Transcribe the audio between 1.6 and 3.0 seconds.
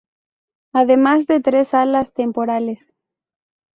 salas temporales.